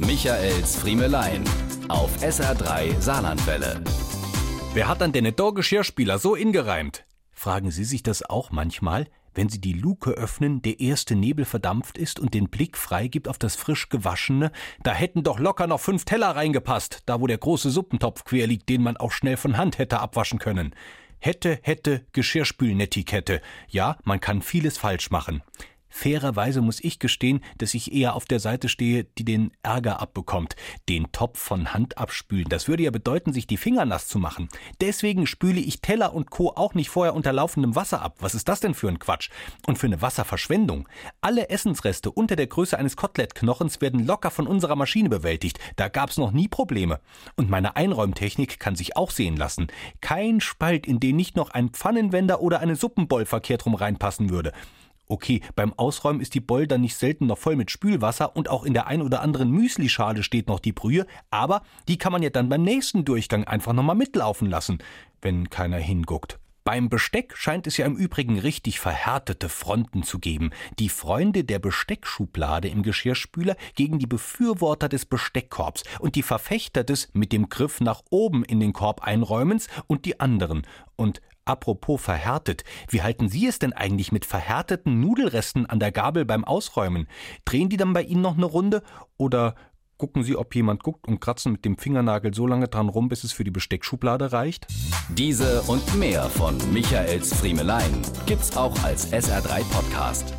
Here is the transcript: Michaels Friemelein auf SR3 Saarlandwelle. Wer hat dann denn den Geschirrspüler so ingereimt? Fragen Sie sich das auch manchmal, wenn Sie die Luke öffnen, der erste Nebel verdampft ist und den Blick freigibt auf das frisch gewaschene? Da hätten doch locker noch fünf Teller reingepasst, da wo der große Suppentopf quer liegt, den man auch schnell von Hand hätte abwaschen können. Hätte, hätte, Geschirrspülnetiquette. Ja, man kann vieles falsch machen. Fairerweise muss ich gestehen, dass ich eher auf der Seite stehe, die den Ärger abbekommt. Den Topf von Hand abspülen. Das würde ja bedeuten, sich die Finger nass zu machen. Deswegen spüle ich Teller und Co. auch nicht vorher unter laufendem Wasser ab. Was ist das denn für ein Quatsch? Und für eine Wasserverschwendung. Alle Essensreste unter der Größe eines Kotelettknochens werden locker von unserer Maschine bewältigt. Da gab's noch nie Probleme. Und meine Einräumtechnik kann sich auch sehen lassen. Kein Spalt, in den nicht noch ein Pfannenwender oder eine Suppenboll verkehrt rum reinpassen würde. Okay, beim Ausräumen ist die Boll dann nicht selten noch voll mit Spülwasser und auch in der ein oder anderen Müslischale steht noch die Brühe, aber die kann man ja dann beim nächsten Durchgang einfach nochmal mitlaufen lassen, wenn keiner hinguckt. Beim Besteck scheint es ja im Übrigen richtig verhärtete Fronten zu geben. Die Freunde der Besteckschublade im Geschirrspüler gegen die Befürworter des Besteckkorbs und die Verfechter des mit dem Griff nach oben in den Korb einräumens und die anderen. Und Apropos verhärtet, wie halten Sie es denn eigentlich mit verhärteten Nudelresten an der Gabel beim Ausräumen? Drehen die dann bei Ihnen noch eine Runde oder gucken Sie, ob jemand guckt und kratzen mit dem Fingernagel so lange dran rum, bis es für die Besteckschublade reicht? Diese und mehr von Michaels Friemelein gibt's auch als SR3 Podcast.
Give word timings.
Michaels 0.00 0.76
Friemelein 0.76 1.42
auf 1.88 2.22
SR3 2.22 3.00
Saarlandwelle. 3.00 3.82
Wer 4.72 4.86
hat 4.86 5.00
dann 5.00 5.10
denn 5.10 5.24
den 5.24 5.34
Geschirrspüler 5.54 6.20
so 6.20 6.36
ingereimt? 6.36 7.04
Fragen 7.32 7.72
Sie 7.72 7.82
sich 7.82 8.04
das 8.04 8.22
auch 8.22 8.52
manchmal, 8.52 9.08
wenn 9.34 9.48
Sie 9.48 9.60
die 9.60 9.72
Luke 9.72 10.12
öffnen, 10.12 10.62
der 10.62 10.78
erste 10.78 11.16
Nebel 11.16 11.44
verdampft 11.44 11.98
ist 11.98 12.20
und 12.20 12.32
den 12.32 12.48
Blick 12.48 12.76
freigibt 12.76 13.26
auf 13.26 13.38
das 13.38 13.56
frisch 13.56 13.88
gewaschene? 13.88 14.52
Da 14.84 14.94
hätten 14.94 15.24
doch 15.24 15.40
locker 15.40 15.66
noch 15.66 15.80
fünf 15.80 16.04
Teller 16.04 16.36
reingepasst, 16.36 17.02
da 17.06 17.20
wo 17.20 17.26
der 17.26 17.38
große 17.38 17.70
Suppentopf 17.70 18.22
quer 18.22 18.46
liegt, 18.46 18.68
den 18.68 18.82
man 18.82 18.96
auch 18.96 19.10
schnell 19.10 19.36
von 19.36 19.56
Hand 19.56 19.78
hätte 19.78 19.98
abwaschen 19.98 20.38
können. 20.38 20.76
Hätte, 21.18 21.58
hätte, 21.62 22.06
Geschirrspülnetiquette. 22.12 23.40
Ja, 23.68 23.96
man 24.04 24.20
kann 24.20 24.42
vieles 24.42 24.78
falsch 24.78 25.10
machen. 25.10 25.42
Fairerweise 25.88 26.60
muss 26.60 26.82
ich 26.82 26.98
gestehen, 26.98 27.40
dass 27.58 27.74
ich 27.74 27.92
eher 27.92 28.14
auf 28.14 28.24
der 28.24 28.40
Seite 28.40 28.68
stehe, 28.68 29.04
die 29.04 29.24
den 29.24 29.50
Ärger 29.62 30.00
abbekommt. 30.00 30.56
Den 30.88 31.10
Topf 31.12 31.38
von 31.38 31.72
Hand 31.72 31.98
abspülen. 31.98 32.48
Das 32.48 32.68
würde 32.68 32.82
ja 32.82 32.90
bedeuten, 32.90 33.32
sich 33.32 33.46
die 33.46 33.56
Finger 33.56 33.84
nass 33.84 34.08
zu 34.08 34.18
machen. 34.18 34.48
Deswegen 34.80 35.26
spüle 35.26 35.60
ich 35.60 35.80
Teller 35.80 36.14
und 36.14 36.30
Co. 36.30 36.52
auch 36.54 36.74
nicht 36.74 36.90
vorher 36.90 37.14
unter 37.14 37.32
laufendem 37.32 37.74
Wasser 37.74 38.02
ab. 38.02 38.16
Was 38.20 38.34
ist 38.34 38.48
das 38.48 38.60
denn 38.60 38.74
für 38.74 38.88
ein 38.88 38.98
Quatsch? 38.98 39.30
Und 39.66 39.78
für 39.78 39.86
eine 39.86 40.02
Wasserverschwendung. 40.02 40.88
Alle 41.20 41.48
Essensreste 41.48 42.10
unter 42.10 42.36
der 42.36 42.46
Größe 42.46 42.78
eines 42.78 42.96
Kotelettknochens 42.96 43.80
werden 43.80 44.06
locker 44.06 44.30
von 44.30 44.46
unserer 44.46 44.76
Maschine 44.76 45.08
bewältigt. 45.08 45.58
Da 45.76 45.88
gab's 45.88 46.16
noch 46.16 46.32
nie 46.32 46.48
Probleme. 46.48 47.00
Und 47.36 47.50
meine 47.50 47.76
Einräumtechnik 47.76 48.60
kann 48.60 48.76
sich 48.76 48.96
auch 48.96 49.10
sehen 49.10 49.36
lassen. 49.36 49.68
Kein 50.00 50.40
Spalt, 50.40 50.86
in 50.86 51.00
den 51.00 51.16
nicht 51.16 51.36
noch 51.36 51.50
ein 51.50 51.70
Pfannenwender 51.70 52.40
oder 52.40 52.60
eine 52.60 52.76
Suppenboll 52.76 53.26
verkehrt 53.26 53.66
rum 53.66 53.74
reinpassen 53.74 54.30
würde. 54.30 54.52
Okay, 55.08 55.40
beim 55.56 55.72
Ausräumen 55.72 56.20
ist 56.20 56.34
die 56.34 56.40
Boll 56.40 56.66
dann 56.66 56.82
nicht 56.82 56.94
selten 56.94 57.26
noch 57.26 57.38
voll 57.38 57.56
mit 57.56 57.70
Spülwasser 57.70 58.36
und 58.36 58.50
auch 58.50 58.64
in 58.64 58.74
der 58.74 58.86
ein 58.88 59.00
oder 59.00 59.22
anderen 59.22 59.50
Müslischale 59.50 60.22
steht 60.22 60.48
noch 60.48 60.60
die 60.60 60.72
Brühe, 60.72 61.06
aber 61.30 61.62
die 61.88 61.96
kann 61.96 62.12
man 62.12 62.22
ja 62.22 62.28
dann 62.28 62.50
beim 62.50 62.62
nächsten 62.62 63.06
Durchgang 63.06 63.44
einfach 63.44 63.72
nochmal 63.72 63.96
mitlaufen 63.96 64.50
lassen, 64.50 64.78
wenn 65.22 65.48
keiner 65.48 65.78
hinguckt. 65.78 66.38
Beim 66.68 66.90
Besteck 66.90 67.34
scheint 67.34 67.66
es 67.66 67.78
ja 67.78 67.86
im 67.86 67.96
Übrigen 67.96 68.38
richtig 68.38 68.78
verhärtete 68.78 69.48
Fronten 69.48 70.02
zu 70.02 70.18
geben. 70.18 70.50
Die 70.78 70.90
Freunde 70.90 71.42
der 71.42 71.60
Besteckschublade 71.60 72.68
im 72.68 72.82
Geschirrspüler 72.82 73.56
gegen 73.74 73.98
die 73.98 74.06
Befürworter 74.06 74.90
des 74.90 75.06
Besteckkorbs 75.06 75.84
und 75.98 76.14
die 76.14 76.22
Verfechter 76.22 76.84
des 76.84 77.08
mit 77.14 77.32
dem 77.32 77.48
Griff 77.48 77.80
nach 77.80 78.02
oben 78.10 78.44
in 78.44 78.60
den 78.60 78.74
Korb 78.74 79.02
einräumens 79.02 79.68
und 79.86 80.04
die 80.04 80.20
anderen. 80.20 80.66
Und 80.94 81.22
Apropos 81.46 82.02
verhärtet, 82.02 82.62
wie 82.90 83.00
halten 83.00 83.30
Sie 83.30 83.46
es 83.46 83.58
denn 83.58 83.72
eigentlich 83.72 84.12
mit 84.12 84.26
verhärteten 84.26 85.00
Nudelresten 85.00 85.64
an 85.64 85.80
der 85.80 85.92
Gabel 85.92 86.26
beim 86.26 86.44
Ausräumen? 86.44 87.08
Drehen 87.46 87.70
die 87.70 87.78
dann 87.78 87.94
bei 87.94 88.02
Ihnen 88.02 88.20
noch 88.20 88.36
eine 88.36 88.44
Runde 88.44 88.82
oder 89.16 89.54
gucken 89.98 90.22
Sie, 90.22 90.36
ob 90.36 90.54
jemand 90.54 90.82
guckt 90.82 91.06
und 91.06 91.20
kratzen 91.20 91.52
mit 91.52 91.64
dem 91.64 91.76
Fingernagel 91.76 92.32
so 92.32 92.46
lange 92.46 92.68
dran 92.68 92.88
rum, 92.88 93.08
bis 93.08 93.24
es 93.24 93.32
für 93.32 93.44
die 93.44 93.50
Besteckschublade 93.50 94.32
reicht? 94.32 94.66
Diese 95.10 95.62
und 95.62 95.94
mehr 95.98 96.24
von 96.24 96.56
Michaels 96.72 97.34
Friemelein 97.34 98.02
gibt's 98.26 98.56
auch 98.56 98.82
als 98.84 99.12
SR3 99.12 99.64
Podcast. 99.70 100.34